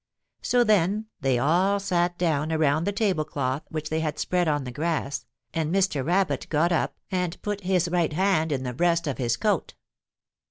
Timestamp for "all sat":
1.37-2.17